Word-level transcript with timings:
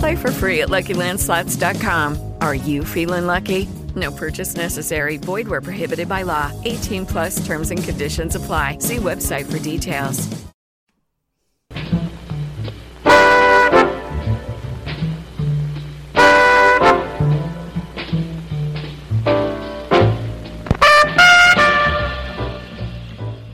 Play 0.00 0.16
for 0.16 0.32
free 0.32 0.62
at 0.62 0.70
LuckyLandSlots.com. 0.70 2.36
Are 2.40 2.54
you 2.54 2.86
feeling 2.86 3.26
lucky? 3.26 3.68
No 3.94 4.10
purchase 4.10 4.56
necessary. 4.56 5.18
Void 5.18 5.46
where 5.46 5.60
prohibited 5.60 6.08
by 6.08 6.22
law. 6.22 6.50
18 6.64 7.04
plus 7.04 7.44
terms 7.44 7.70
and 7.70 7.84
conditions 7.84 8.34
apply. 8.34 8.78
See 8.78 8.96
website 8.96 9.44
for 9.44 9.58
details. 9.58 10.26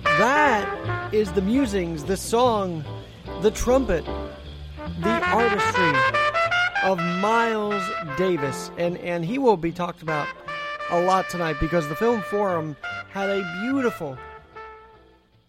That 0.05 1.12
is 1.12 1.33
the 1.33 1.42
musings, 1.42 2.05
the 2.05 2.16
song, 2.16 2.84
the 3.42 3.50
trumpet, 3.50 4.05
the 5.00 5.10
artistry 5.10 6.05
of 6.86 6.98
Miles 6.98 7.82
Davis. 8.16 8.70
And, 8.78 8.96
and 8.98 9.24
he 9.24 9.38
will 9.38 9.56
be 9.56 9.72
talked 9.72 10.02
about 10.02 10.28
a 10.90 11.02
lot 11.02 11.28
tonight 11.28 11.56
because 11.60 11.88
the 11.88 11.96
Film 11.96 12.22
Forum 12.22 12.76
had 13.10 13.28
a 13.28 13.42
beautiful, 13.60 14.16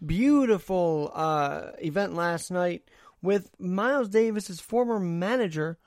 beautiful 0.04 1.12
uh, 1.14 1.74
event 1.80 2.16
last 2.16 2.50
night 2.50 2.90
with 3.22 3.52
Miles 3.60 4.10
Davis's 4.10 4.60
former 4.60 5.00
manager 5.00 5.78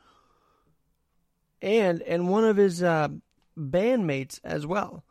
and 1.62 2.00
and 2.02 2.28
one 2.28 2.44
of 2.44 2.56
his 2.56 2.82
uh, 2.82 3.08
bandmates 3.58 4.40
as 4.44 4.66
well. 4.66 5.04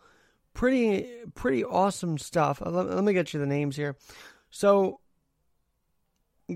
Pretty 0.54 1.06
pretty 1.36 1.66
awesome 1.66 2.18
stuff. 2.18 2.62
Uh, 2.66 2.70
Let, 2.70 2.90
let 2.90 3.04
me 3.04 3.14
get 3.14 3.34
you 3.34 3.40
the 3.40 3.46
names 3.46 3.76
here. 3.76 3.98
So 4.50 5.02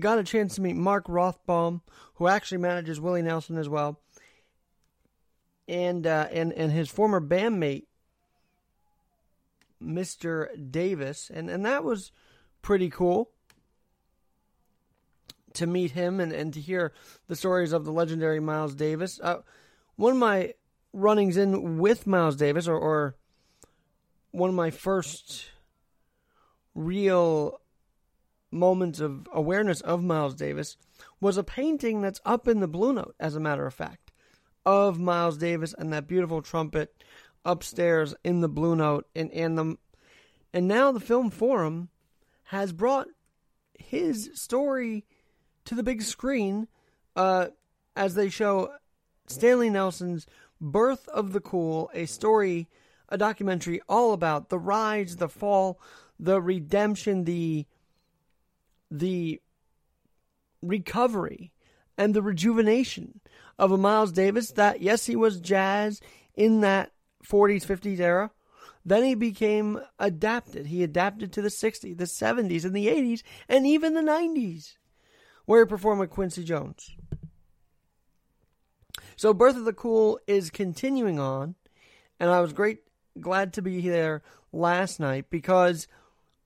got 0.00 0.18
a 0.18 0.24
chance 0.24 0.54
to 0.56 0.60
meet 0.60 0.76
Mark 0.76 1.06
Rothbaum, 1.06 1.80
who 2.14 2.26
actually 2.26 2.58
manages 2.58 3.00
Willie 3.00 3.22
Nelson 3.22 3.58
as 3.58 3.68
well, 3.68 4.00
and 5.68 6.06
uh, 6.06 6.28
and 6.30 6.52
and 6.52 6.72
his 6.72 6.88
former 6.88 7.20
bandmate, 7.20 7.84
Mr. 9.82 10.48
Davis, 10.70 11.30
and 11.32 11.48
and 11.48 11.64
that 11.64 11.84
was 11.84 12.12
pretty 12.62 12.90
cool 12.90 13.30
to 15.54 15.66
meet 15.66 15.92
him 15.92 16.20
and, 16.20 16.32
and 16.32 16.52
to 16.52 16.60
hear 16.60 16.92
the 17.28 17.36
stories 17.36 17.72
of 17.72 17.84
the 17.84 17.92
legendary 17.92 18.40
Miles 18.40 18.74
Davis. 18.74 19.20
Uh, 19.22 19.38
one 19.96 20.12
of 20.12 20.18
my 20.18 20.54
runnings 20.92 21.36
in 21.36 21.78
with 21.78 22.06
Miles 22.06 22.36
Davis, 22.36 22.68
or, 22.68 22.76
or 22.76 23.16
one 24.32 24.50
of 24.50 24.56
my 24.56 24.70
first 24.70 25.46
real 26.74 27.60
moments 28.54 29.00
of 29.00 29.28
awareness 29.32 29.80
of 29.80 30.02
Miles 30.02 30.34
Davis 30.34 30.76
was 31.20 31.36
a 31.36 31.44
painting 31.44 32.00
that's 32.00 32.20
up 32.24 32.48
in 32.48 32.60
the 32.60 32.68
Blue 32.68 32.92
Note, 32.92 33.14
as 33.18 33.34
a 33.34 33.40
matter 33.40 33.66
of 33.66 33.74
fact, 33.74 34.12
of 34.64 34.98
Miles 34.98 35.36
Davis 35.36 35.74
and 35.76 35.92
that 35.92 36.06
beautiful 36.06 36.40
trumpet 36.40 37.02
upstairs 37.44 38.14
in 38.24 38.40
the 38.40 38.48
Blue 38.48 38.76
Note. 38.76 39.06
And, 39.14 39.30
and, 39.32 39.58
the, 39.58 39.76
and 40.52 40.68
now 40.68 40.92
the 40.92 41.00
Film 41.00 41.30
Forum 41.30 41.88
has 42.44 42.72
brought 42.72 43.08
his 43.78 44.30
story 44.34 45.04
to 45.64 45.74
the 45.74 45.82
big 45.82 46.02
screen 46.02 46.68
uh, 47.16 47.48
as 47.96 48.14
they 48.14 48.28
show 48.28 48.70
Stanley 49.26 49.70
Nelson's 49.70 50.26
Birth 50.60 51.08
of 51.08 51.32
the 51.32 51.40
Cool, 51.40 51.90
a 51.94 52.06
story, 52.06 52.68
a 53.08 53.18
documentary 53.18 53.80
all 53.88 54.12
about 54.12 54.48
the 54.48 54.58
rise, 54.58 55.16
the 55.16 55.28
fall, 55.28 55.80
the 56.18 56.40
redemption, 56.40 57.24
the 57.24 57.66
the 58.98 59.40
recovery 60.62 61.52
and 61.98 62.14
the 62.14 62.22
rejuvenation 62.22 63.20
of 63.58 63.72
a 63.72 63.78
Miles 63.78 64.12
Davis 64.12 64.52
that, 64.52 64.80
yes, 64.80 65.06
he 65.06 65.16
was 65.16 65.40
jazz 65.40 66.00
in 66.34 66.60
that 66.60 66.92
40s, 67.24 67.66
50s 67.66 68.00
era. 68.00 68.30
Then 68.84 69.04
he 69.04 69.14
became 69.14 69.80
adapted. 69.98 70.66
He 70.66 70.82
adapted 70.82 71.32
to 71.32 71.42
the 71.42 71.48
60s, 71.48 71.96
the 71.96 72.04
70s, 72.04 72.64
and 72.64 72.74
the 72.74 72.86
80s, 72.86 73.22
and 73.48 73.66
even 73.66 73.94
the 73.94 74.00
90s, 74.00 74.74
where 75.46 75.64
he 75.64 75.68
performed 75.68 76.00
with 76.00 76.10
Quincy 76.10 76.44
Jones. 76.44 76.94
So, 79.16 79.32
Birth 79.32 79.56
of 79.56 79.64
the 79.64 79.72
Cool 79.72 80.20
is 80.26 80.50
continuing 80.50 81.18
on, 81.18 81.54
and 82.20 82.30
I 82.30 82.40
was 82.40 82.52
great, 82.52 82.80
glad 83.20 83.54
to 83.54 83.62
be 83.62 83.88
there 83.88 84.22
last 84.52 85.00
night 85.00 85.30
because 85.30 85.88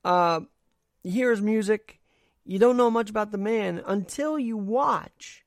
uh, 0.05 0.41
here's 1.03 1.41
music 1.41 1.98
you 2.49 2.57
don't 2.57 2.77
know 2.77 2.89
much 2.89 3.11
about 3.11 3.31
the 3.31 3.37
man 3.37 3.79
until 3.85 4.39
you 4.39 4.57
watch 4.57 5.45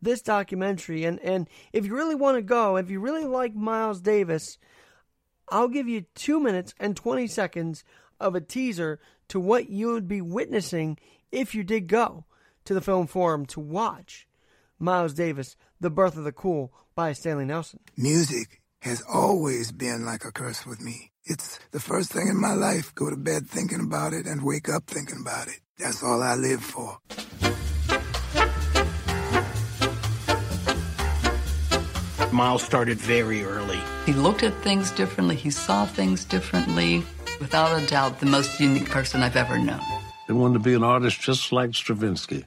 this 0.00 0.22
documentary. 0.22 1.04
And, 1.04 1.20
and 1.20 1.46
if 1.74 1.84
you 1.84 1.94
really 1.94 2.14
want 2.14 2.38
to 2.38 2.42
go, 2.42 2.78
if 2.78 2.88
you 2.88 3.00
really 3.00 3.26
like 3.26 3.54
Miles 3.54 4.00
Davis, 4.00 4.56
I'll 5.50 5.68
give 5.68 5.88
you 5.88 6.06
two 6.14 6.40
minutes 6.40 6.72
and 6.80 6.96
20 6.96 7.26
seconds 7.26 7.84
of 8.18 8.34
a 8.34 8.40
teaser 8.40 8.98
to 9.28 9.38
what 9.38 9.68
you 9.68 9.92
would 9.92 10.08
be 10.08 10.22
witnessing 10.22 10.96
if 11.30 11.54
you 11.54 11.62
did 11.62 11.86
go 11.86 12.24
to 12.64 12.72
the 12.72 12.80
Film 12.80 13.06
Forum 13.06 13.44
to 13.44 13.60
watch 13.60 14.26
Miles 14.78 15.12
Davis, 15.12 15.54
The 15.80 15.90
Birth 15.90 16.16
of 16.16 16.24
the 16.24 16.32
Cool 16.32 16.72
by 16.94 17.12
Stanley 17.12 17.44
Nelson. 17.44 17.80
Music 17.94 18.62
has 18.80 19.02
always 19.06 19.70
been 19.70 20.06
like 20.06 20.24
a 20.24 20.32
curse 20.32 20.64
with 20.64 20.80
me. 20.80 21.12
It's 21.26 21.58
the 21.72 21.80
first 21.80 22.10
thing 22.10 22.28
in 22.28 22.40
my 22.40 22.54
life. 22.54 22.94
Go 22.94 23.10
to 23.10 23.16
bed 23.18 23.46
thinking 23.46 23.80
about 23.80 24.14
it 24.14 24.24
and 24.24 24.42
wake 24.42 24.70
up 24.70 24.86
thinking 24.86 25.18
about 25.20 25.48
it. 25.48 25.60
That's 25.78 26.02
all 26.02 26.22
I 26.22 26.34
live 26.34 26.60
for. 26.60 26.98
Miles 32.32 32.62
started 32.62 32.98
very 32.98 33.44
early. 33.44 33.80
He 34.04 34.12
looked 34.12 34.42
at 34.42 34.54
things 34.62 34.90
differently, 34.90 35.36
he 35.36 35.50
saw 35.50 35.86
things 35.86 36.24
differently. 36.24 37.04
Without 37.40 37.80
a 37.80 37.86
doubt, 37.86 38.18
the 38.20 38.26
most 38.26 38.58
unique 38.58 38.90
person 38.90 39.22
I've 39.22 39.36
ever 39.36 39.58
known. 39.58 39.80
He 40.26 40.32
wanted 40.32 40.54
to 40.54 40.60
be 40.60 40.74
an 40.74 40.82
artist 40.82 41.20
just 41.20 41.52
like 41.52 41.74
Stravinsky. 41.74 42.44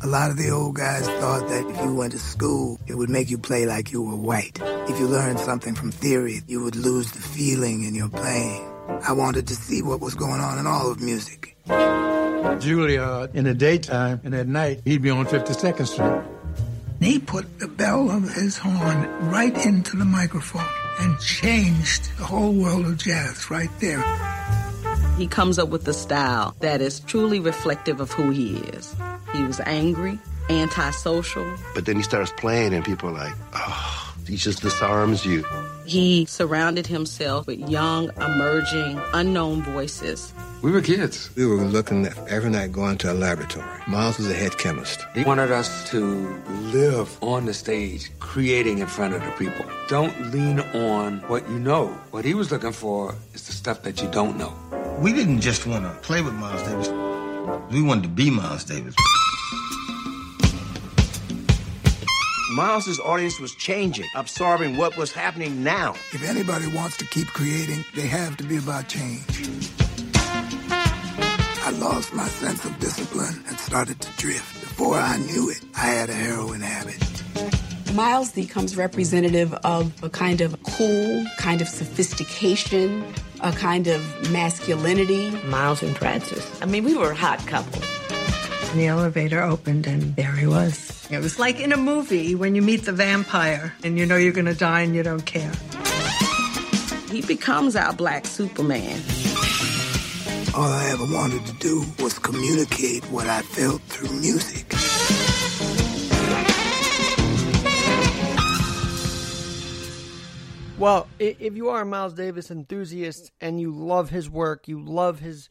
A 0.00 0.06
lot 0.06 0.30
of 0.30 0.36
the 0.36 0.50
old 0.50 0.76
guys 0.76 1.06
thought 1.20 1.48
that 1.48 1.66
if 1.68 1.76
you 1.84 1.94
went 1.94 2.12
to 2.12 2.18
school, 2.18 2.78
it 2.86 2.94
would 2.94 3.10
make 3.10 3.28
you 3.28 3.38
play 3.38 3.66
like 3.66 3.90
you 3.92 4.02
were 4.02 4.16
white. 4.16 4.58
If 4.62 4.98
you 4.98 5.06
learned 5.08 5.40
something 5.40 5.74
from 5.74 5.90
theory, 5.90 6.42
you 6.46 6.62
would 6.62 6.76
lose 6.76 7.10
the 7.10 7.20
feeling 7.20 7.82
in 7.82 7.94
your 7.94 8.08
playing. 8.08 8.67
I 8.88 9.12
wanted 9.12 9.46
to 9.48 9.54
see 9.54 9.82
what 9.82 10.00
was 10.00 10.14
going 10.14 10.40
on 10.40 10.58
in 10.58 10.66
all 10.66 10.90
of 10.90 11.00
music. 11.00 11.56
Juilliard, 11.66 13.34
in 13.34 13.44
the 13.44 13.54
daytime, 13.54 14.20
and 14.24 14.34
at 14.34 14.46
night, 14.48 14.80
he'd 14.84 15.02
be 15.02 15.10
on 15.10 15.26
52nd 15.26 15.86
Street. 15.86 16.22
He 17.00 17.18
put 17.18 17.58
the 17.60 17.68
bell 17.68 18.10
of 18.10 18.22
his 18.34 18.56
horn 18.56 19.30
right 19.30 19.54
into 19.64 19.96
the 19.96 20.04
microphone 20.04 20.66
and 21.00 21.18
changed 21.20 22.10
the 22.18 22.24
whole 22.24 22.52
world 22.52 22.86
of 22.86 22.96
jazz 22.96 23.50
right 23.50 23.70
there. 23.78 24.02
He 25.16 25.26
comes 25.26 25.58
up 25.58 25.68
with 25.68 25.86
a 25.86 25.94
style 25.94 26.56
that 26.60 26.80
is 26.80 27.00
truly 27.00 27.40
reflective 27.40 28.00
of 28.00 28.10
who 28.12 28.30
he 28.30 28.56
is. 28.56 28.94
He 29.32 29.42
was 29.44 29.60
angry, 29.60 30.18
antisocial. 30.48 31.46
But 31.74 31.86
then 31.86 31.96
he 31.96 32.02
starts 32.02 32.32
playing, 32.36 32.74
and 32.74 32.84
people 32.84 33.10
are 33.10 33.12
like, 33.12 33.34
oh, 33.52 34.07
he 34.28 34.36
just 34.36 34.60
disarms 34.60 35.24
you. 35.24 35.44
He 35.86 36.26
surrounded 36.26 36.86
himself 36.86 37.46
with 37.46 37.58
young, 37.60 38.10
emerging, 38.20 39.00
unknown 39.14 39.62
voices. 39.62 40.34
We 40.60 40.70
were 40.70 40.82
kids. 40.82 41.30
We 41.34 41.46
were 41.46 41.56
looking 41.56 42.04
at 42.04 42.18
every 42.28 42.50
night 42.50 42.72
going 42.72 42.98
to 42.98 43.12
a 43.12 43.14
laboratory. 43.14 43.80
Miles 43.86 44.18
was 44.18 44.28
a 44.30 44.34
head 44.34 44.58
chemist. 44.58 45.06
He 45.14 45.24
wanted 45.24 45.50
us 45.50 45.88
to 45.90 46.00
live 46.72 47.16
on 47.22 47.46
the 47.46 47.54
stage, 47.54 48.10
creating 48.18 48.78
in 48.80 48.86
front 48.86 49.14
of 49.14 49.24
the 49.24 49.30
people. 49.32 49.64
Don't 49.88 50.30
lean 50.30 50.60
on 50.60 51.20
what 51.28 51.48
you 51.48 51.58
know. 51.58 51.86
What 52.10 52.24
he 52.24 52.34
was 52.34 52.50
looking 52.50 52.72
for 52.72 53.14
is 53.32 53.46
the 53.46 53.52
stuff 53.52 53.82
that 53.82 54.02
you 54.02 54.08
don't 54.10 54.36
know. 54.36 54.52
We 55.00 55.12
didn't 55.12 55.40
just 55.40 55.66
want 55.66 55.84
to 55.84 55.90
play 56.06 56.20
with 56.20 56.34
Miles 56.34 56.62
Davis. 56.62 56.88
We 57.70 57.80
wanted 57.80 58.02
to 58.02 58.08
be 58.08 58.28
Miles 58.28 58.64
Davis. 58.64 58.94
Miles's 62.58 62.98
audience 62.98 63.38
was 63.38 63.54
changing, 63.54 64.08
absorbing 64.16 64.76
what 64.76 64.96
was 64.96 65.12
happening 65.12 65.62
now. 65.62 65.92
If 66.12 66.28
anybody 66.28 66.66
wants 66.66 66.96
to 66.96 67.04
keep 67.04 67.28
creating, 67.28 67.84
they 67.94 68.08
have 68.08 68.36
to 68.36 68.42
be 68.42 68.56
about 68.56 68.88
change. 68.88 69.70
I 70.64 71.70
lost 71.78 72.12
my 72.14 72.26
sense 72.26 72.64
of 72.64 72.76
discipline 72.80 73.44
and 73.46 73.56
started 73.60 74.00
to 74.00 74.10
drift. 74.16 74.60
Before 74.60 74.96
I 74.96 75.18
knew 75.18 75.50
it, 75.50 75.60
I 75.76 75.86
had 75.86 76.10
a 76.10 76.14
heroin 76.14 76.60
habit. 76.60 77.00
Miles 77.94 78.32
becomes 78.32 78.76
representative 78.76 79.54
of 79.62 79.92
a 80.02 80.10
kind 80.10 80.40
of 80.40 80.60
cool, 80.64 81.24
kind 81.38 81.60
of 81.60 81.68
sophistication, 81.68 83.04
a 83.38 83.52
kind 83.52 83.86
of 83.86 84.02
masculinity. 84.32 85.30
Miles 85.46 85.80
and 85.84 85.96
Frances. 85.96 86.44
I 86.60 86.66
mean, 86.66 86.82
we 86.82 86.96
were 86.96 87.12
a 87.12 87.14
hot 87.14 87.38
couple. 87.46 87.80
The 88.74 88.88
elevator 88.88 89.40
opened 89.40 89.86
and 89.86 90.16
there 90.16 90.32
he 90.32 90.48
was. 90.48 90.97
It 91.10 91.22
was 91.22 91.38
like 91.38 91.58
in 91.58 91.72
a 91.72 91.76
movie 91.78 92.34
when 92.34 92.54
you 92.54 92.60
meet 92.60 92.84
the 92.84 92.92
vampire 92.92 93.72
and 93.82 93.98
you 93.98 94.04
know 94.04 94.16
you're 94.16 94.32
going 94.34 94.44
to 94.44 94.54
die 94.54 94.82
and 94.82 94.94
you 94.94 95.02
don't 95.02 95.24
care. 95.24 95.50
He 97.10 97.22
becomes 97.22 97.76
our 97.76 97.94
black 97.94 98.26
Superman. 98.26 99.00
All 100.54 100.70
I 100.70 100.90
ever 100.92 101.04
wanted 101.04 101.46
to 101.46 101.52
do 101.54 101.82
was 102.02 102.18
communicate 102.18 103.04
what 103.06 103.26
I 103.26 103.40
felt 103.40 103.80
through 103.82 104.20
music. 104.20 104.70
Well, 110.78 111.08
if 111.18 111.56
you 111.56 111.70
are 111.70 111.80
a 111.80 111.86
Miles 111.86 112.12
Davis 112.12 112.50
enthusiast 112.50 113.32
and 113.40 113.58
you 113.58 113.72
love 113.72 114.10
his 114.10 114.28
work, 114.28 114.68
you 114.68 114.78
love 114.78 115.20
his 115.20 115.48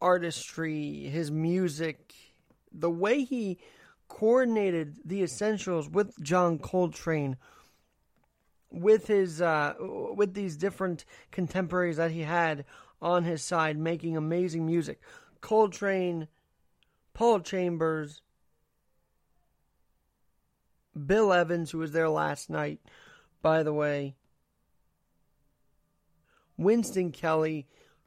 artistry, 0.00 1.04
his 1.04 1.30
music, 1.30 2.12
the 2.72 2.90
way 2.90 3.22
he 3.22 3.58
coordinated 4.20 4.98
the 5.02 5.22
essentials 5.22 5.88
with 5.88 6.12
John 6.22 6.58
Coltrane, 6.58 7.38
with 8.70 9.06
his 9.06 9.40
uh, 9.40 9.72
with 9.80 10.34
these 10.34 10.58
different 10.58 11.06
contemporaries 11.30 11.96
that 11.96 12.10
he 12.10 12.20
had 12.20 12.66
on 13.00 13.24
his 13.24 13.42
side, 13.42 13.78
making 13.78 14.18
amazing 14.18 14.66
music. 14.66 15.00
Coltrane, 15.40 16.28
Paul 17.14 17.40
Chambers, 17.40 18.20
Bill 21.06 21.32
Evans, 21.32 21.70
who 21.70 21.78
was 21.78 21.92
there 21.92 22.10
last 22.10 22.50
night, 22.50 22.80
by 23.40 23.62
the 23.62 23.72
way. 23.72 24.16
Wynton 26.58 27.10
Kelly, 27.10 27.66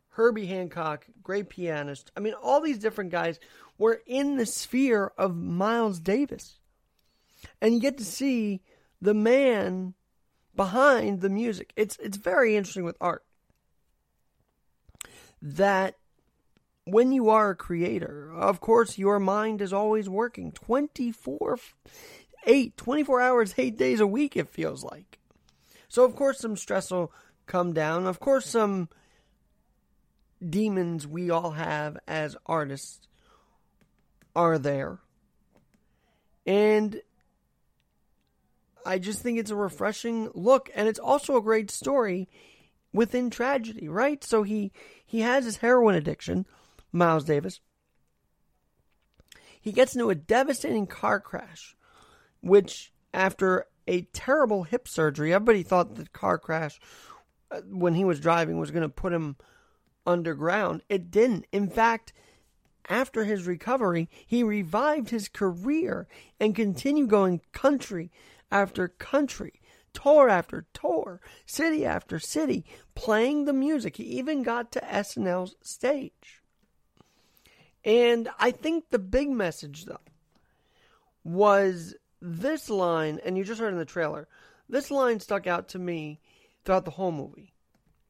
Herbie 0.09 0.45
Hancock, 0.45 1.07
great 1.23 1.49
pianist. 1.49 2.11
I 2.15 2.19
mean, 2.19 2.35
all 2.35 2.61
these 2.61 2.77
different 2.77 3.09
guys 3.09 3.39
were 3.77 4.01
in 4.05 4.37
the 4.37 4.45
sphere 4.45 5.11
of 5.17 5.35
Miles 5.35 5.99
Davis. 5.99 6.59
And 7.61 7.73
you 7.73 7.79
get 7.79 7.97
to 7.97 8.05
see 8.05 8.61
the 9.01 9.13
man 9.13 9.93
behind 10.55 11.21
the 11.21 11.29
music. 11.29 11.73
It's 11.75 11.97
it's 11.97 12.17
very 12.17 12.55
interesting 12.55 12.85
with 12.85 12.97
art. 13.01 13.23
That 15.41 15.95
when 16.85 17.11
you 17.11 17.29
are 17.29 17.51
a 17.51 17.55
creator, 17.55 18.31
of 18.33 18.61
course 18.61 18.97
your 18.97 19.19
mind 19.19 19.61
is 19.61 19.73
always 19.73 20.07
working 20.07 20.51
24 20.51 21.57
8 22.45 22.77
24 22.77 23.21
hours 23.21 23.53
8 23.57 23.77
days 23.77 23.99
a 23.99 24.07
week 24.07 24.37
it 24.37 24.49
feels 24.49 24.83
like. 24.83 25.19
So 25.89 26.05
of 26.05 26.15
course 26.15 26.39
some 26.39 26.55
stress 26.55 26.91
will 26.91 27.11
come 27.45 27.73
down. 27.73 28.07
Of 28.07 28.19
course, 28.19 28.45
some 28.45 28.89
demons 30.47 31.07
we 31.07 31.29
all 31.29 31.51
have 31.51 31.97
as 32.07 32.35
artists 32.45 33.07
are 34.35 34.57
there. 34.57 34.99
And 36.45 37.01
I 38.85 38.99
just 38.99 39.21
think 39.21 39.39
it's 39.39 39.51
a 39.51 39.55
refreshing 39.55 40.29
look 40.33 40.69
and 40.75 40.87
it's 40.87 40.99
also 40.99 41.37
a 41.37 41.41
great 41.41 41.71
story 41.71 42.27
within 42.91 43.29
tragedy, 43.29 43.87
right? 43.87 44.23
So 44.23 44.43
he 44.43 44.71
he 45.05 45.21
has 45.21 45.45
his 45.45 45.57
heroin 45.57 45.95
addiction, 45.95 46.45
Miles 46.91 47.23
Davis. 47.23 47.61
He 49.61 49.71
gets 49.71 49.95
into 49.95 50.09
a 50.09 50.15
devastating 50.15 50.87
car 50.87 51.19
crash 51.19 51.75
which 52.43 52.91
after 53.13 53.65
a 53.87 54.01
terrible 54.13 54.63
hip 54.63 54.87
surgery, 54.87 55.33
everybody 55.33 55.63
thought 55.63 55.95
the 55.95 56.05
car 56.07 56.37
crash 56.37 56.79
uh, 57.49 57.61
when 57.69 57.93
he 57.95 58.05
was 58.05 58.19
driving 58.19 58.59
was 58.59 58.71
going 58.71 58.83
to 58.83 58.89
put 58.89 59.13
him 59.13 59.37
underground. 60.05 60.81
It 60.89 61.09
didn't. 61.09 61.45
In 61.51 61.69
fact, 61.69 62.13
after 62.89 63.23
his 63.23 63.47
recovery, 63.47 64.09
he 64.25 64.43
revived 64.43 65.09
his 65.09 65.27
career 65.27 66.07
and 66.39 66.55
continued 66.55 67.09
going 67.09 67.41
country 67.51 68.11
after 68.51 68.87
country, 68.87 69.61
tour 69.93 70.29
after 70.29 70.65
tour, 70.73 71.21
city 71.45 71.85
after 71.85 72.19
city, 72.19 72.65
playing 72.95 73.45
the 73.45 73.53
music. 73.53 73.97
He 73.97 74.03
even 74.03 74.43
got 74.43 74.71
to 74.73 74.81
SNL's 74.81 75.55
stage. 75.61 76.41
And 77.85 78.29
I 78.39 78.51
think 78.51 78.85
the 78.89 78.99
big 78.99 79.29
message, 79.29 79.85
though, 79.85 79.97
was 81.23 81.95
this 82.21 82.69
line, 82.69 83.19
and 83.25 83.37
you 83.37 83.43
just 83.43 83.59
heard 83.59 83.73
in 83.73 83.79
the 83.79 83.85
trailer, 83.85 84.27
this 84.69 84.89
line 84.89 85.19
stuck 85.19 85.47
out 85.47 85.67
to 85.69 85.79
me 85.79 86.19
throughout 86.63 86.85
the 86.85 86.91
whole 86.91 87.11
movie. 87.11 87.52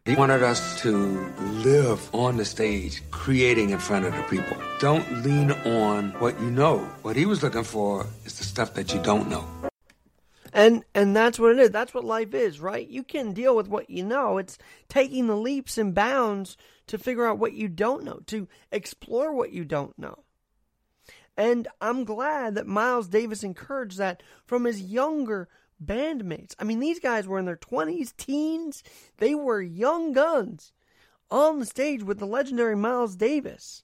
He 0.05 0.15
wanted 0.15 0.43
us 0.43 0.81
to 0.81 1.31
live 1.63 2.13
on 2.13 2.35
the 2.35 2.43
stage, 2.43 3.01
creating 3.09 3.69
in 3.69 3.79
front 3.79 4.05
of 4.05 4.13
the 4.13 4.23
people. 4.23 4.57
Don't 4.79 5.23
lean 5.23 5.51
on 5.51 6.09
what 6.19 6.37
you 6.41 6.51
know. 6.51 6.79
What 7.03 7.15
he 7.15 7.25
was 7.25 7.41
looking 7.41 7.63
for 7.63 8.05
is 8.25 8.37
the 8.37 8.43
stuff 8.43 8.73
that 8.73 8.93
you 8.93 9.01
don't 9.01 9.29
know. 9.29 9.47
And 10.51 10.83
and 10.93 11.15
that's 11.15 11.39
what 11.39 11.53
it 11.53 11.59
is. 11.59 11.71
That's 11.71 11.93
what 11.93 12.03
life 12.03 12.33
is, 12.33 12.59
right? 12.59 12.85
You 12.85 13.03
can 13.03 13.31
deal 13.31 13.55
with 13.55 13.69
what 13.69 13.89
you 13.89 14.03
know. 14.03 14.39
It's 14.39 14.57
taking 14.89 15.27
the 15.27 15.37
leaps 15.37 15.77
and 15.77 15.95
bounds 15.95 16.57
to 16.87 16.97
figure 16.97 17.25
out 17.25 17.39
what 17.39 17.53
you 17.53 17.69
don't 17.69 18.03
know, 18.03 18.19
to 18.27 18.49
explore 18.73 19.33
what 19.33 19.53
you 19.53 19.63
don't 19.63 19.97
know. 19.97 20.19
And 21.37 21.65
I'm 21.79 22.03
glad 22.03 22.55
that 22.55 22.67
Miles 22.67 23.07
Davis 23.07 23.41
encouraged 23.41 23.99
that 23.99 24.21
from 24.45 24.65
his 24.65 24.81
younger 24.81 25.47
bandmates. 25.85 26.55
I 26.59 26.63
mean, 26.63 26.79
these 26.79 26.99
guys 26.99 27.27
were 27.27 27.39
in 27.39 27.45
their 27.45 27.57
20s, 27.57 28.15
teens. 28.15 28.83
They 29.17 29.35
were 29.35 29.61
young 29.61 30.13
guns 30.13 30.73
on 31.29 31.59
the 31.59 31.65
stage 31.65 32.03
with 32.03 32.19
the 32.19 32.27
legendary 32.27 32.75
Miles 32.75 33.15
Davis. 33.15 33.83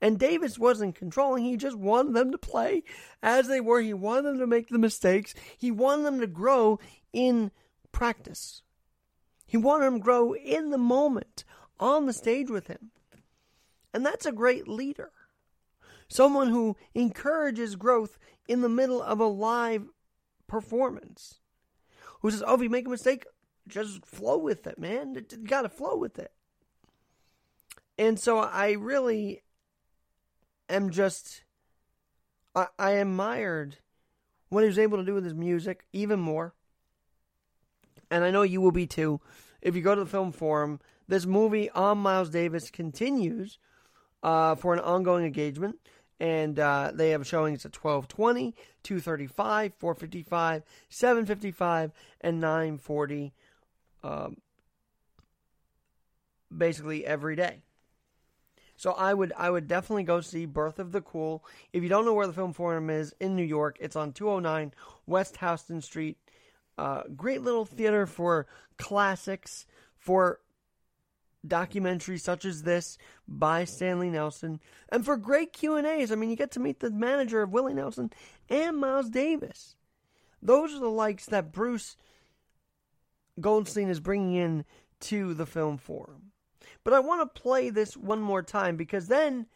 And 0.00 0.18
Davis 0.18 0.58
wasn't 0.58 0.94
controlling, 0.94 1.44
he 1.44 1.56
just 1.56 1.76
wanted 1.76 2.14
them 2.14 2.30
to 2.32 2.38
play 2.38 2.82
as 3.22 3.48
they 3.48 3.60
were. 3.60 3.80
He 3.80 3.94
wanted 3.94 4.26
them 4.26 4.38
to 4.38 4.46
make 4.46 4.68
the 4.68 4.78
mistakes, 4.78 5.34
he 5.56 5.70
wanted 5.70 6.04
them 6.04 6.20
to 6.20 6.26
grow 6.26 6.78
in 7.12 7.50
practice. 7.92 8.62
He 9.46 9.56
wanted 9.56 9.86
them 9.86 9.96
to 9.96 10.04
grow 10.04 10.34
in 10.34 10.70
the 10.70 10.78
moment 10.78 11.44
on 11.80 12.06
the 12.06 12.12
stage 12.12 12.50
with 12.50 12.68
him. 12.68 12.90
And 13.92 14.06
that's 14.06 14.26
a 14.26 14.32
great 14.32 14.68
leader. 14.68 15.10
Someone 16.08 16.50
who 16.50 16.76
encourages 16.94 17.74
growth 17.74 18.18
in 18.46 18.60
the 18.60 18.68
middle 18.68 19.02
of 19.02 19.18
a 19.18 19.26
live 19.26 19.88
performance 20.46 21.39
who 22.20 22.30
says, 22.30 22.42
"Oh, 22.46 22.54
if 22.54 22.62
you 22.62 22.70
make 22.70 22.86
a 22.86 22.90
mistake, 22.90 23.24
just 23.68 24.04
flow 24.04 24.38
with 24.38 24.66
it, 24.66 24.78
man. 24.78 25.14
You 25.14 25.38
got 25.38 25.62
to 25.62 25.68
flow 25.68 25.96
with 25.96 26.18
it." 26.18 26.32
And 27.98 28.18
so 28.18 28.38
I 28.38 28.72
really 28.72 29.42
am 30.68 30.90
just 30.90 31.44
I, 32.54 32.66
I 32.78 32.90
admired 32.92 33.76
what 34.48 34.62
he 34.62 34.68
was 34.68 34.78
able 34.78 34.98
to 34.98 35.04
do 35.04 35.14
with 35.14 35.24
his 35.24 35.34
music 35.34 35.84
even 35.92 36.18
more. 36.18 36.54
And 38.10 38.24
I 38.24 38.30
know 38.30 38.42
you 38.42 38.60
will 38.60 38.72
be 38.72 38.86
too. 38.86 39.20
If 39.62 39.76
you 39.76 39.82
go 39.82 39.94
to 39.94 40.04
the 40.04 40.10
film 40.10 40.32
forum, 40.32 40.80
this 41.06 41.26
movie 41.26 41.70
on 41.70 41.98
Miles 41.98 42.30
Davis 42.30 42.70
continues 42.70 43.58
uh, 44.22 44.54
for 44.54 44.74
an 44.74 44.80
ongoing 44.80 45.24
engagement 45.24 45.76
and 46.20 46.58
uh, 46.58 46.92
they 46.94 47.10
have 47.10 47.26
showings 47.26 47.64
at 47.64 47.74
1220 47.74 48.54
235 48.82 49.72
455 49.78 50.62
755 50.90 51.92
and 52.20 52.40
940 52.40 53.32
um, 54.04 54.36
basically 56.56 57.06
every 57.06 57.34
day. 57.34 57.62
So 58.76 58.92
i 58.92 59.12
would 59.12 59.32
i 59.36 59.50
would 59.50 59.66
definitely 59.66 60.04
go 60.04 60.20
see 60.20 60.46
birth 60.46 60.78
of 60.78 60.92
the 60.92 61.00
cool. 61.00 61.44
If 61.72 61.82
you 61.82 61.88
don't 61.88 62.04
know 62.04 62.14
where 62.14 62.26
the 62.26 62.32
film 62.32 62.52
forum 62.52 62.90
is 62.90 63.14
in 63.18 63.34
new 63.34 63.44
york 63.44 63.78
it's 63.80 63.96
on 63.96 64.12
209 64.12 64.72
west 65.06 65.38
houston 65.38 65.80
street. 65.80 66.18
Uh, 66.78 67.02
great 67.14 67.42
little 67.42 67.66
theater 67.66 68.06
for 68.06 68.46
classics 68.78 69.66
for 69.98 70.40
documentaries 71.46 72.20
such 72.20 72.44
as 72.44 72.62
this 72.62 72.98
by 73.26 73.64
Stanley 73.64 74.10
Nelson, 74.10 74.60
and 74.90 75.04
for 75.04 75.16
great 75.16 75.52
Q 75.52 75.76
and 75.76 75.86
A's. 75.86 76.12
I 76.12 76.14
mean, 76.14 76.30
you 76.30 76.36
get 76.36 76.50
to 76.52 76.60
meet 76.60 76.80
the 76.80 76.90
manager 76.90 77.42
of 77.42 77.52
Willie 77.52 77.74
Nelson 77.74 78.10
and 78.48 78.76
Miles 78.78 79.10
Davis. 79.10 79.76
Those 80.42 80.74
are 80.74 80.80
the 80.80 80.88
likes 80.88 81.26
that 81.26 81.52
Bruce 81.52 81.96
Goldstein 83.40 83.88
is 83.88 84.00
bringing 84.00 84.34
in 84.34 84.64
to 85.00 85.34
the 85.34 85.46
film 85.46 85.78
forum. 85.78 86.32
But 86.84 86.94
I 86.94 87.00
want 87.00 87.22
to 87.22 87.40
play 87.40 87.70
this 87.70 87.96
one 87.96 88.20
more 88.20 88.42
time 88.42 88.76
because 88.76 89.08
then 89.08 89.46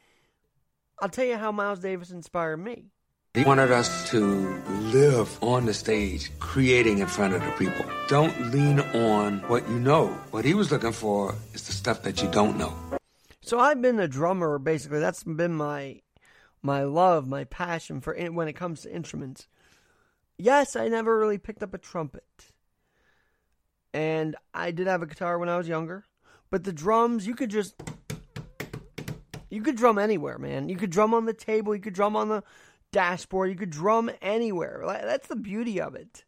I'll 1.01 1.09
tell 1.09 1.25
you 1.25 1.37
how 1.37 1.53
Miles 1.53 1.81
Davis 1.81 2.11
inspired 2.11 2.59
me. 2.59 2.91
He 3.35 3.43
wanted 3.43 3.73
us 3.73 4.09
to 4.11 4.63
live 4.93 5.43
on 5.43 5.67
the 5.67 5.75
stage, 5.75 6.31
creating 6.39 6.99
in 7.01 7.09
front 7.09 7.35
of 7.35 7.43
the 7.43 7.51
people. 7.59 7.85
Don't 8.07 8.53
lean 8.53 8.79
on 8.79 9.39
what 9.49 9.69
you 9.69 9.81
know. 9.81 10.07
What 10.31 10.45
he 10.45 10.55
was 10.55 10.71
looking 10.71 10.93
for 10.93 11.35
is 11.53 11.67
the 11.67 11.73
stuff 11.73 12.03
that 12.03 12.23
you 12.23 12.31
don't 12.31 12.57
know. 12.57 12.73
So 13.43 13.59
I've 13.59 13.83
been 13.83 13.99
a 13.99 14.07
drummer 14.07 14.61
basically. 14.61 15.01
That's 15.01 15.25
been 15.25 15.53
my 15.53 16.01
my 16.63 16.85
love, 16.85 17.27
my 17.27 17.43
passion 17.43 18.01
for 18.01 18.15
when 18.15 18.47
it 18.47 18.53
comes 18.53 18.83
to 18.83 18.95
instruments. 18.95 19.49
Yes, 20.39 20.77
I 20.77 20.87
never 20.87 21.19
really 21.19 21.39
picked 21.39 21.65
up 21.65 21.75
a 21.75 21.79
trumpet. 21.79 22.53
And 23.93 24.37
I 24.55 24.71
did 24.71 24.87
have 24.87 25.03
a 25.03 25.07
guitar 25.07 25.41
when 25.41 25.49
I 25.49 25.57
was 25.57 25.67
younger, 25.67 26.05
but 26.51 26.63
the 26.63 26.73
drums, 26.73 27.27
you 27.27 27.35
could 27.35 27.51
just 27.51 27.75
you 29.51 29.61
could 29.61 29.77
drum 29.77 29.99
anywhere, 29.99 30.39
man. 30.39 30.69
You 30.69 30.77
could 30.77 30.91
drum 30.91 31.13
on 31.15 31.27
the 31.27 31.35
table, 31.35 31.75
you 31.75 31.83
could 31.83 31.95
drum 31.95 32.15
on 32.15 32.29
the 32.29 32.45
dashboard. 32.95 33.51
You 33.51 33.57
could 33.57 33.71
drum 33.71 34.11
anywhere. 34.23 34.83
That's 34.87 35.27
the 35.27 35.37
beauty 35.37 35.81
of 35.81 35.95
it. 35.95 36.25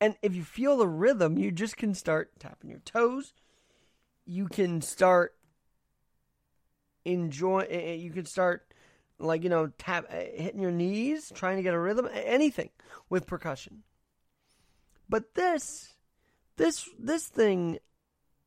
And 0.00 0.16
if 0.22 0.34
you 0.34 0.44
feel 0.44 0.76
the 0.76 0.88
rhythm, 0.88 1.38
you 1.38 1.50
just 1.50 1.76
can 1.76 1.94
start 1.94 2.38
tapping 2.38 2.70
your 2.70 2.80
toes. 2.80 3.32
You 4.26 4.46
can 4.46 4.82
start 4.82 5.34
enjoy. 7.04 7.66
Eh, 7.68 7.92
eh, 7.92 7.94
you 7.94 8.10
can 8.10 8.26
start 8.26 8.72
like 9.18 9.42
you 9.42 9.48
know 9.48 9.72
tap 9.78 10.06
eh, 10.10 10.26
hitting 10.36 10.60
your 10.60 10.70
knees, 10.70 11.32
trying 11.34 11.56
to 11.56 11.62
get 11.62 11.74
a 11.74 11.78
rhythm. 11.78 12.08
Anything 12.12 12.70
with 13.08 13.26
percussion. 13.26 13.82
But 15.08 15.34
this, 15.34 15.94
this, 16.56 16.88
this 16.98 17.26
thing 17.26 17.78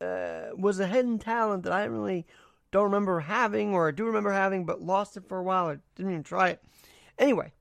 uh, 0.02 0.48
was 0.58 0.80
a 0.80 0.88
hidden 0.88 1.20
talent 1.20 1.64
that 1.64 1.74
I 1.74 1.84
really 1.84 2.26
don't 2.72 2.86
remember 2.86 3.20
having, 3.20 3.74
or 3.74 3.88
I 3.88 3.92
do 3.92 4.06
remember 4.06 4.32
having, 4.32 4.66
but 4.66 4.82
lost 4.82 5.16
it 5.16 5.30
for 5.30 5.38
a 5.38 5.44
while. 5.44 5.68
I 5.68 5.78
didn't 5.96 6.12
even 6.12 6.24
try 6.24 6.50
it. 6.50 6.64
Anyway, 7.18 7.54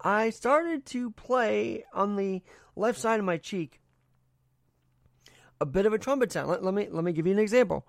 I 0.00 0.30
started 0.30 0.86
to 0.86 1.10
play 1.10 1.84
on 1.92 2.16
the 2.16 2.42
left 2.76 2.98
side 2.98 3.18
of 3.18 3.26
my 3.26 3.36
cheek 3.36 3.80
a 5.60 5.66
bit 5.66 5.86
of 5.86 5.92
a 5.92 5.98
trumpet 5.98 6.32
sound. 6.32 6.48
Let, 6.48 6.64
let 6.64 6.74
me 6.74 6.88
let 6.90 7.04
me 7.04 7.12
give 7.12 7.26
you 7.26 7.32
an 7.32 7.38
example. 7.38 7.86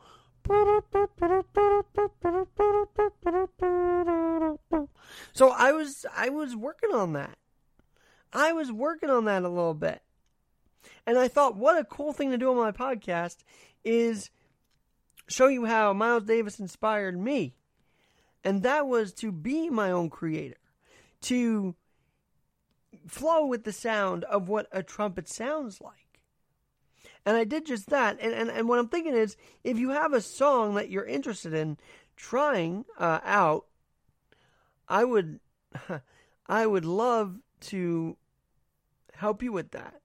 So 5.33 5.49
I 5.49 5.71
was 5.71 6.05
I 6.15 6.29
was 6.29 6.55
working 6.55 6.91
on 6.93 7.13
that. 7.13 7.37
I 8.33 8.53
was 8.53 8.71
working 8.71 9.09
on 9.09 9.25
that 9.25 9.43
a 9.43 9.49
little 9.49 9.73
bit. 9.73 10.01
And 11.05 11.17
I 11.17 11.27
thought 11.27 11.55
what 11.55 11.79
a 11.79 11.85
cool 11.85 12.13
thing 12.13 12.31
to 12.31 12.37
do 12.37 12.51
on 12.51 12.57
my 12.57 12.71
podcast 12.71 13.37
is 13.83 14.29
show 15.27 15.47
you 15.47 15.65
how 15.65 15.93
Miles 15.93 16.23
Davis 16.23 16.59
inspired 16.59 17.19
me 17.19 17.55
and 18.43 18.63
that 18.63 18.87
was 18.87 19.13
to 19.13 19.31
be 19.31 19.69
my 19.69 19.91
own 19.91 20.09
creator, 20.09 20.57
to 21.21 21.75
flow 23.07 23.45
with 23.45 23.63
the 23.63 23.73
sound 23.73 24.23
of 24.25 24.49
what 24.49 24.67
a 24.71 24.83
trumpet 24.83 25.27
sounds 25.27 25.81
like. 25.81 26.19
And 27.25 27.37
I 27.37 27.43
did 27.43 27.65
just 27.65 27.89
that. 27.89 28.17
And, 28.19 28.33
and, 28.33 28.49
and 28.49 28.67
what 28.67 28.79
I'm 28.79 28.87
thinking 28.87 29.13
is 29.13 29.37
if 29.63 29.77
you 29.77 29.89
have 29.89 30.13
a 30.13 30.21
song 30.21 30.75
that 30.75 30.89
you're 30.89 31.05
interested 31.05 31.53
in 31.53 31.77
trying 32.15 32.85
uh, 32.97 33.19
out, 33.23 33.65
I 34.87 35.03
would 35.03 35.39
I 36.47 36.65
would 36.65 36.85
love 36.85 37.39
to 37.61 38.17
help 39.13 39.43
you 39.43 39.51
with 39.51 39.71
that. 39.71 40.01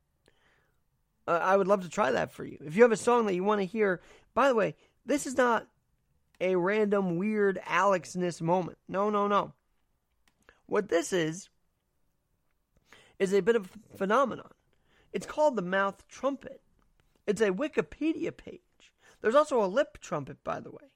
Uh, 1.27 1.41
I 1.43 1.57
would 1.57 1.67
love 1.67 1.83
to 1.83 1.89
try 1.89 2.13
that 2.13 2.31
for 2.31 2.45
you. 2.45 2.59
If 2.65 2.77
you 2.77 2.83
have 2.83 2.93
a 2.93 2.97
song 2.97 3.27
that 3.27 3.35
you 3.35 3.43
want 3.43 3.61
to 3.61 3.67
hear, 3.67 4.01
by 4.35 4.49
the 4.49 4.55
way, 4.55 4.77
this 5.05 5.27
is 5.27 5.37
not 5.37 5.67
a 6.41 6.57
random 6.57 7.17
weird 7.17 7.61
Alexness 7.67 8.41
moment. 8.41 8.79
No, 8.89 9.11
no, 9.11 9.27
no. 9.27 9.53
What 10.67 10.89
this 10.89 11.13
is, 11.13 11.49
is 13.19 13.33
a 13.33 13.41
bit 13.41 13.57
of 13.57 13.71
a 13.95 13.97
phenomenon. 13.97 14.51
It's 15.13 15.27
called 15.27 15.57
the 15.57 15.63
mouth 15.63 16.07
trumpet. 16.09 16.61
It's 17.27 17.41
a 17.41 17.51
Wikipedia 17.51 18.37
page. 18.37 18.61
There's 19.21 19.35
also 19.35 19.65
a 19.65 19.67
lip 19.67 19.99
trumpet, 20.01 20.43
by 20.45 20.61
the 20.61 20.71
way. 20.71 20.91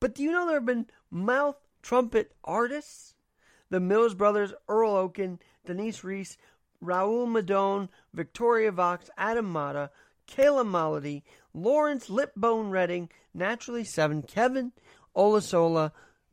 But 0.00 0.14
do 0.14 0.22
you 0.22 0.32
know 0.32 0.46
there 0.46 0.56
have 0.56 0.66
been 0.66 0.86
mouth 1.10 1.56
trumpet 1.82 2.34
artists? 2.42 3.14
The 3.70 3.80
Mills 3.80 4.14
brothers, 4.14 4.52
Earl 4.68 4.94
Okin, 4.94 5.38
Denise 5.64 6.02
Reese, 6.02 6.36
Raul 6.82 7.26
Midón, 7.26 7.88
Victoria 8.12 8.72
Vox, 8.72 9.10
Adam 9.16 9.52
Matta, 9.52 9.90
Kayla 10.26 10.68
Melody, 10.68 11.24
Lawrence 11.54 12.08
Lipbone 12.08 12.70
Redding, 12.70 13.10
Naturally 13.34 13.84
Seven, 13.84 14.22
Kevin 14.22 14.72
Olusola, 15.16 15.92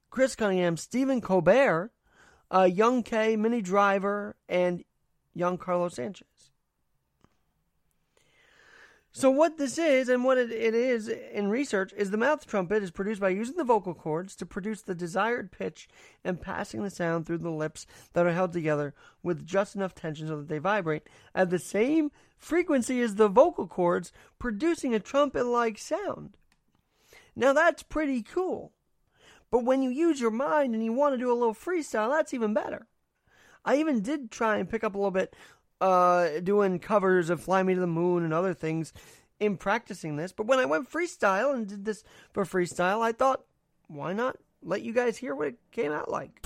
Chris 0.09 0.35
Cunningham, 0.35 0.77
Stephen 0.77 1.21
Colbert, 1.21 1.91
uh, 2.51 2.63
Young 2.63 3.03
K, 3.03 3.35
Minnie 3.35 3.61
Driver, 3.61 4.35
and 4.47 4.83
young 5.33 5.57
Carlos 5.57 5.95
Sanchez. 5.95 6.51
So 9.11 9.31
what 9.31 9.57
this 9.57 9.77
is 9.79 10.07
and 10.07 10.23
what 10.23 10.37
it, 10.37 10.51
it 10.51 10.75
is 10.75 11.07
in 11.07 11.47
research 11.47 11.91
is 11.97 12.11
the 12.11 12.17
mouth 12.17 12.45
trumpet 12.45 12.83
is 12.83 12.91
produced 12.91 13.19
by 13.19 13.29
using 13.29 13.57
the 13.57 13.63
vocal 13.63 13.95
cords 13.95 14.35
to 14.35 14.45
produce 14.45 14.83
the 14.83 14.93
desired 14.93 15.51
pitch 15.51 15.89
and 16.23 16.39
passing 16.39 16.83
the 16.83 16.91
sound 16.91 17.25
through 17.25 17.39
the 17.39 17.49
lips 17.49 17.87
that 18.13 18.25
are 18.25 18.33
held 18.33 18.53
together 18.53 18.93
with 19.23 19.45
just 19.45 19.75
enough 19.75 19.95
tension 19.95 20.27
so 20.27 20.37
that 20.37 20.47
they 20.47 20.59
vibrate 20.59 21.07
at 21.33 21.49
the 21.49 21.59
same 21.59 22.11
frequency 22.37 23.01
as 23.01 23.15
the 23.15 23.27
vocal 23.27 23.67
cords, 23.67 24.13
producing 24.37 24.93
a 24.93 24.99
trumpet-like 24.99 25.77
sound. 25.77 26.37
Now 27.35 27.51
that's 27.53 27.83
pretty 27.83 28.21
cool. 28.21 28.73
But 29.51 29.65
when 29.65 29.81
you 29.81 29.89
use 29.89 30.21
your 30.21 30.31
mind 30.31 30.75
and 30.75 30.85
you 30.85 30.93
want 30.93 31.13
to 31.13 31.17
do 31.17 31.31
a 31.31 31.33
little 31.33 31.55
freestyle, 31.55 32.11
that's 32.11 32.33
even 32.33 32.53
better. 32.53 32.85
I 33.65 33.77
even 33.77 34.01
did 34.01 34.31
try 34.31 34.57
and 34.57 34.69
pick 34.69 34.83
up 34.83 34.93
a 34.93 34.97
little 34.97 35.11
bit 35.11 35.35
uh, 35.81 36.39
doing 36.41 36.79
covers 36.79 37.29
of 37.29 37.41
Fly 37.41 37.63
Me 37.63 37.73
to 37.73 37.79
the 37.79 37.87
Moon 37.87 38.23
and 38.23 38.33
other 38.33 38.53
things 38.53 38.93
in 39.39 39.57
practicing 39.57 40.15
this. 40.15 40.31
But 40.31 40.47
when 40.47 40.59
I 40.59 40.65
went 40.65 40.91
freestyle 40.91 41.53
and 41.53 41.67
did 41.67 41.85
this 41.85 42.03
for 42.33 42.43
freestyle, 42.43 43.01
I 43.01 43.11
thought, 43.11 43.43
why 43.87 44.13
not 44.13 44.37
let 44.61 44.81
you 44.81 44.93
guys 44.93 45.17
hear 45.17 45.35
what 45.35 45.47
it 45.47 45.55
came 45.71 45.91
out 45.91 46.11
like? 46.11 46.45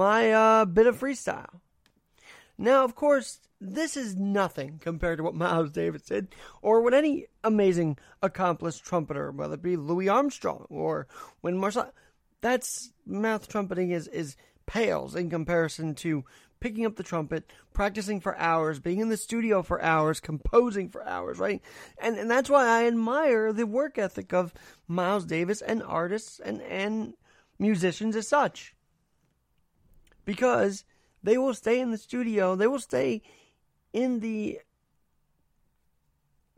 Uh, 0.00 0.64
bit 0.64 0.86
of 0.86 0.98
freestyle. 0.98 1.60
Now, 2.58 2.84
of 2.84 2.94
course, 2.94 3.40
this 3.60 3.96
is 3.96 4.16
nothing 4.16 4.78
compared 4.80 5.18
to 5.18 5.24
what 5.24 5.34
Miles 5.34 5.70
Davis 5.70 6.02
did, 6.02 6.34
or 6.62 6.82
what 6.82 6.94
any 6.94 7.26
amazing 7.42 7.98
accomplished 8.22 8.84
trumpeter, 8.84 9.30
whether 9.30 9.54
it 9.54 9.62
be 9.62 9.76
Louis 9.76 10.08
Armstrong 10.08 10.66
or 10.68 11.06
Wynton 11.42 11.60
Marsalis. 11.60 11.92
That's 12.40 12.92
mouth 13.06 13.48
trumpeting 13.48 13.90
is 13.90 14.08
is 14.08 14.36
pales 14.66 15.14
in 15.14 15.30
comparison 15.30 15.94
to 15.96 16.24
picking 16.60 16.84
up 16.84 16.96
the 16.96 17.02
trumpet, 17.02 17.50
practicing 17.72 18.20
for 18.20 18.36
hours, 18.36 18.78
being 18.78 19.00
in 19.00 19.08
the 19.08 19.16
studio 19.16 19.62
for 19.62 19.82
hours, 19.82 20.20
composing 20.20 20.88
for 20.88 21.06
hours, 21.06 21.38
right? 21.38 21.62
And 21.98 22.18
and 22.18 22.30
that's 22.30 22.50
why 22.50 22.66
I 22.66 22.86
admire 22.86 23.52
the 23.52 23.66
work 23.66 23.98
ethic 23.98 24.32
of 24.32 24.52
Miles 24.86 25.24
Davis 25.24 25.62
and 25.62 25.82
artists 25.82 26.40
and 26.40 26.60
and 26.62 27.14
musicians 27.58 28.16
as 28.16 28.28
such 28.28 28.75
because 30.26 30.84
they 31.22 31.38
will 31.38 31.54
stay 31.54 31.80
in 31.80 31.90
the 31.90 31.96
studio, 31.96 32.54
they 32.54 32.66
will 32.66 32.78
stay 32.78 33.22
in 33.94 34.20
the 34.20 34.60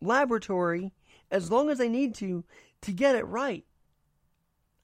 laboratory 0.00 0.92
as 1.30 1.52
long 1.52 1.70
as 1.70 1.78
they 1.78 1.88
need 1.88 2.16
to 2.16 2.44
to 2.80 2.92
get 2.92 3.14
it 3.14 3.26
right. 3.26 3.64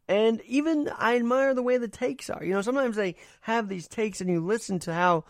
And 0.06 0.40
even 0.42 0.90
I 0.98 1.16
admire 1.16 1.54
the 1.54 1.62
way 1.62 1.78
the 1.78 1.88
takes 1.88 2.28
are. 2.28 2.44
You 2.44 2.52
know, 2.52 2.60
sometimes 2.60 2.96
they 2.96 3.16
have 3.42 3.68
these 3.68 3.88
takes 3.88 4.20
and 4.20 4.28
you 4.28 4.44
listen 4.44 4.78
to 4.80 4.92
how 4.92 5.24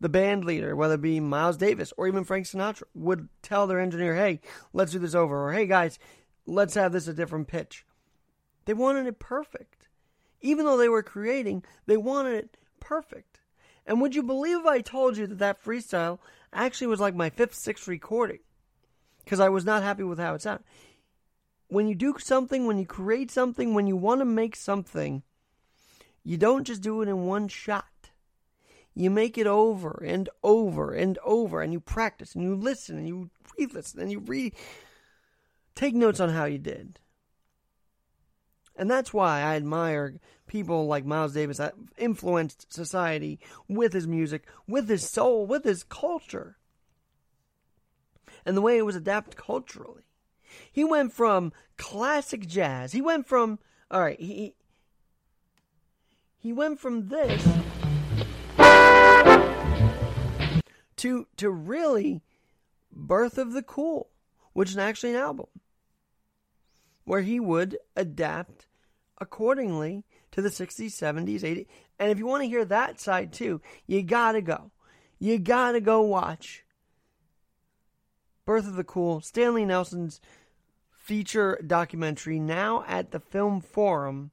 the 0.00 0.08
band 0.08 0.44
leader, 0.44 0.76
whether 0.76 0.94
it 0.94 1.00
be 1.00 1.20
Miles 1.20 1.56
Davis 1.56 1.92
or 1.96 2.06
even 2.06 2.24
Frank 2.24 2.46
Sinatra, 2.46 2.84
would 2.94 3.28
tell 3.40 3.66
their 3.66 3.80
engineer, 3.80 4.14
hey, 4.14 4.40
let's 4.72 4.92
do 4.92 4.98
this 4.98 5.14
over. 5.14 5.48
Or 5.48 5.52
hey, 5.52 5.66
guys, 5.66 5.98
let's 6.46 6.74
have 6.74 6.92
this 6.92 7.08
a 7.08 7.14
different 7.14 7.48
pitch. 7.48 7.84
They 8.64 8.74
wanted 8.74 9.06
it 9.06 9.18
perfect. 9.18 9.88
Even 10.40 10.66
though 10.66 10.76
they 10.76 10.88
were 10.88 11.02
creating, 11.02 11.64
they 11.86 11.96
wanted 11.96 12.34
it 12.34 12.56
perfect. 12.82 13.40
And 13.86 14.00
would 14.00 14.14
you 14.14 14.22
believe 14.22 14.58
if 14.58 14.66
I 14.66 14.80
told 14.80 15.16
you 15.16 15.26
that 15.26 15.38
that 15.38 15.64
freestyle 15.64 16.18
actually 16.52 16.88
was 16.88 17.00
like 17.00 17.14
my 17.14 17.30
fifth, 17.30 17.54
sixth 17.54 17.88
recording? 17.88 18.40
Because 19.24 19.40
I 19.40 19.48
was 19.48 19.64
not 19.64 19.82
happy 19.82 20.02
with 20.02 20.18
how 20.18 20.34
it 20.34 20.42
sounded. 20.42 20.64
when 21.68 21.88
you 21.88 21.94
do 21.94 22.14
something, 22.18 22.66
when 22.66 22.76
you 22.76 22.84
create 22.84 23.30
something, 23.30 23.72
when 23.72 23.86
you 23.86 23.96
want 23.96 24.20
to 24.20 24.26
make 24.26 24.54
something, 24.54 25.22
you 26.22 26.36
don't 26.36 26.66
just 26.66 26.82
do 26.82 27.00
it 27.00 27.08
in 27.08 27.24
one 27.26 27.48
shot. 27.48 27.86
You 28.94 29.08
make 29.10 29.38
it 29.38 29.46
over 29.46 30.02
and 30.04 30.28
over 30.42 30.92
and 30.92 31.18
over, 31.24 31.62
and 31.62 31.72
you 31.72 31.80
practice 31.80 32.34
and 32.34 32.44
you 32.44 32.54
listen 32.54 32.98
and 32.98 33.08
you 33.08 33.30
re 33.58 33.66
listen 33.72 34.00
and 34.00 34.12
you 34.12 34.18
re 34.18 34.52
take 35.74 35.94
notes 35.94 36.20
on 36.20 36.28
how 36.28 36.44
you 36.44 36.58
did. 36.58 37.00
And 38.76 38.90
that's 38.90 39.12
why 39.12 39.40
I 39.40 39.56
admire 39.56 40.14
people 40.46 40.86
like 40.86 41.04
Miles 41.04 41.34
Davis 41.34 41.58
that 41.58 41.74
influenced 41.98 42.72
society 42.72 43.38
with 43.68 43.92
his 43.92 44.06
music, 44.06 44.46
with 44.66 44.88
his 44.88 45.08
soul, 45.08 45.46
with 45.46 45.64
his 45.64 45.82
culture, 45.82 46.56
and 48.44 48.56
the 48.56 48.62
way 48.62 48.78
it 48.78 48.86
was 48.86 48.96
adapted 48.96 49.36
culturally. 49.36 50.02
He 50.70 50.84
went 50.84 51.12
from 51.12 51.52
classic 51.76 52.46
jazz. 52.46 52.92
He 52.92 53.00
went 53.00 53.26
from 53.26 53.58
all 53.90 54.00
right. 54.00 54.20
He 54.20 54.54
he 56.38 56.52
went 56.52 56.80
from 56.80 57.08
this 57.08 57.46
to 60.96 61.26
to 61.36 61.50
really 61.50 62.22
Birth 62.90 63.38
of 63.38 63.52
the 63.52 63.62
Cool, 63.62 64.10
which 64.52 64.70
is 64.70 64.78
actually 64.78 65.10
an 65.10 65.20
album 65.20 65.46
where 67.04 67.22
he 67.22 67.40
would 67.40 67.78
adapt 67.96 68.66
accordingly 69.20 70.04
to 70.32 70.42
the 70.42 70.48
60s, 70.48 70.90
70s, 70.90 71.40
80s. 71.40 71.66
And 71.98 72.10
if 72.10 72.18
you 72.18 72.26
want 72.26 72.42
to 72.42 72.48
hear 72.48 72.64
that 72.64 73.00
side 73.00 73.32
too, 73.32 73.60
you 73.86 74.02
got 74.02 74.32
to 74.32 74.42
go. 74.42 74.70
You 75.18 75.38
got 75.38 75.72
to 75.72 75.80
go 75.80 76.02
watch 76.02 76.64
Birth 78.44 78.66
of 78.66 78.74
the 78.74 78.84
Cool, 78.84 79.20
Stanley 79.20 79.64
Nelson's 79.64 80.20
feature 80.90 81.60
documentary 81.64 82.38
now 82.38 82.84
at 82.88 83.10
the 83.10 83.20
Film 83.20 83.60
Forum. 83.60 84.30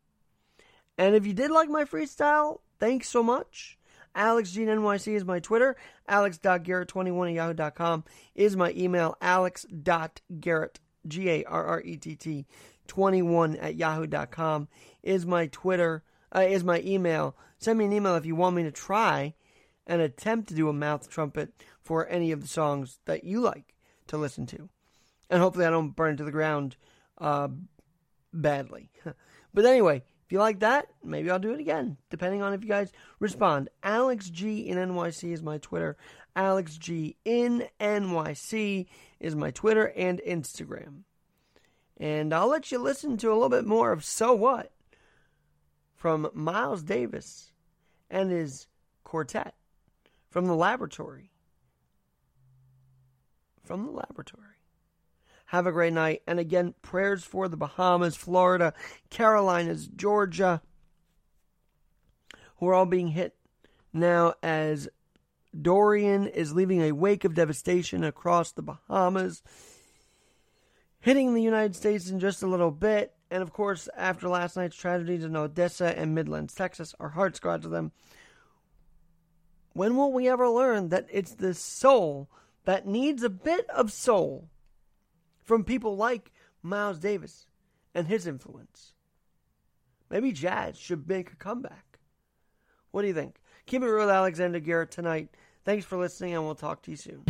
And 0.97 1.15
if 1.15 1.25
you 1.25 1.33
did 1.33 1.51
like 1.51 1.69
my 1.69 1.83
freestyle, 1.83 2.59
thanks 2.79 3.07
so 3.09 3.21
much. 3.21 3.77
Alex 4.15 4.51
G 4.51 4.65
NYC 4.65 5.15
is 5.15 5.25
my 5.25 5.39
Twitter. 5.39 5.75
Alex.garrett21 6.07 7.29
at 7.29 7.57
yahoo.com 7.57 8.03
is 8.35 8.55
my 8.55 8.71
email. 8.75 9.15
Alex.garrett, 9.21 10.79
G 11.07 11.29
A 11.29 11.43
R 11.45 11.65
R 11.65 11.81
E 11.81 11.97
T 11.97 12.15
T, 12.15 12.45
21 12.87 13.55
at 13.57 13.75
yahoo.com 13.75 14.67
is 15.03 15.25
my 15.25 15.47
Twitter, 15.47 16.03
uh, 16.35 16.41
is 16.41 16.63
my 16.63 16.81
email. 16.81 17.35
Send 17.57 17.79
me 17.79 17.85
an 17.85 17.93
email 17.93 18.15
if 18.15 18.25
you 18.25 18.35
want 18.35 18.55
me 18.55 18.63
to 18.63 18.71
try 18.71 19.33
and 19.87 20.01
attempt 20.01 20.49
to 20.49 20.55
do 20.55 20.69
a 20.69 20.73
mouth 20.73 21.09
trumpet 21.09 21.51
for 21.81 22.07
any 22.07 22.31
of 22.31 22.41
the 22.41 22.47
songs 22.47 22.99
that 23.05 23.23
you 23.23 23.41
like 23.41 23.75
to 24.07 24.17
listen 24.17 24.45
to. 24.47 24.69
And 25.29 25.41
hopefully 25.41 25.65
I 25.65 25.71
don't 25.71 25.95
burn 25.95 26.17
to 26.17 26.23
the 26.23 26.31
ground 26.31 26.75
uh, 27.17 27.49
badly. 28.33 28.91
but 29.53 29.65
anyway, 29.65 30.03
if 30.29 30.31
you 30.31 30.39
like 30.39 30.59
that, 30.59 30.87
maybe 31.03 31.31
I'll 31.31 31.39
do 31.39 31.53
it 31.53 31.59
again, 31.59 31.97
depending 32.11 32.43
on 32.43 32.53
if 32.53 32.61
you 32.61 32.69
guys 32.69 32.91
respond. 33.19 33.69
Alex 33.81 34.29
G 34.29 34.59
in 34.69 34.77
NYC 34.77 35.33
is 35.33 35.41
my 35.41 35.57
Twitter. 35.57 35.97
Alex 36.35 36.77
G 36.77 37.17
in 37.25 37.67
NYC 37.79 38.85
is 39.19 39.35
my 39.35 39.51
Twitter 39.51 39.91
and 39.95 40.21
Instagram. 40.25 41.03
And 41.97 42.33
I'll 42.33 42.47
let 42.47 42.71
you 42.71 42.79
listen 42.79 43.17
to 43.17 43.29
a 43.29 43.33
little 43.33 43.49
bit 43.49 43.65
more 43.65 43.91
of 43.91 44.05
So 44.05 44.33
What 44.33 44.71
from 45.95 46.29
Miles 46.33 46.81
Davis 46.83 47.51
and 48.09 48.31
his 48.31 48.67
quartet 49.03 49.55
from 50.29 50.45
the 50.45 50.55
laboratory. 50.55 51.31
From 53.63 53.85
the 53.85 53.91
laboratory. 53.91 54.45
Have 55.47 55.67
a 55.67 55.71
great 55.71 55.93
night. 55.93 56.21
And 56.25 56.39
again, 56.39 56.73
prayers 56.81 57.23
for 57.23 57.47
the 57.47 57.57
Bahamas, 57.57 58.15
Florida, 58.15 58.73
Carolinas, 59.09 59.87
Georgia, 59.87 60.61
who 62.57 62.67
are 62.67 62.73
all 62.73 62.85
being 62.85 63.09
hit 63.09 63.35
now 63.91 64.35
as 64.41 64.87
Dorian 65.59 66.27
is 66.27 66.53
leaving 66.53 66.81
a 66.81 66.91
wake 66.91 67.23
of 67.23 67.33
devastation 67.33 68.03
across 68.03 68.51
the 68.51 68.61
Bahamas, 68.61 69.41
hitting 70.99 71.33
the 71.33 71.41
United 71.41 71.75
States 71.75 72.09
in 72.09 72.19
just 72.19 72.43
a 72.43 72.47
little 72.47 72.71
bit. 72.71 73.13
And 73.31 73.41
of 73.41 73.53
course, 73.53 73.89
after 73.95 74.27
last 74.27 74.55
night's 74.55 74.75
tragedies 74.75 75.23
in 75.23 75.35
Odessa 75.35 75.97
and 75.97 76.15
Midlands, 76.15 76.53
Texas, 76.53 76.95
our 76.99 77.09
hearts 77.09 77.39
go 77.39 77.51
out 77.51 77.61
to 77.63 77.69
them. 77.69 77.91
When 79.73 79.95
will 79.95 80.11
we 80.11 80.27
ever 80.27 80.49
learn 80.49 80.89
that 80.89 81.07
it's 81.11 81.35
the 81.35 81.53
soul 81.53 82.29
that 82.65 82.87
needs 82.87 83.23
a 83.23 83.29
bit 83.29 83.69
of 83.69 83.91
soul 83.91 84.49
from 85.43 85.63
people 85.63 85.95
like 85.95 86.31
Miles 86.61 86.99
Davis 86.99 87.47
and 87.93 88.07
his 88.07 88.27
influence? 88.27 88.93
Maybe 90.09 90.31
jazz 90.31 90.77
should 90.77 91.07
make 91.07 91.31
a 91.31 91.35
comeback. 91.35 91.99
What 92.91 93.03
do 93.03 93.07
you 93.07 93.13
think? 93.13 93.38
Keep 93.69 93.83
it 93.83 93.85
real, 93.85 94.09
Alexander 94.09 94.59
Garrett, 94.59 94.89
tonight. 94.89 95.29
Thanks 95.63 95.85
for 95.85 95.95
listening, 95.95 96.33
and 96.33 96.43
we'll 96.43 96.55
talk 96.55 96.81
to 96.81 96.89
you 96.89 96.97
soon. 96.97 97.23